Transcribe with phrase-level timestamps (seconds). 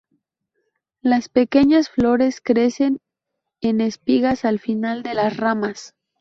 [1.03, 2.99] Las pequeñas flores crecen
[3.61, 5.93] en espigas al final de las ramas.